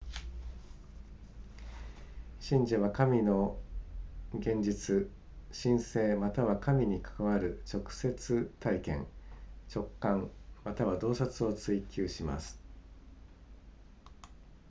[2.39, 3.59] 信者は神の
[4.33, 5.07] 現実
[5.53, 9.05] 神性または神に関わる直接体験
[9.71, 10.31] 直観
[10.63, 12.59] または洞察を追求します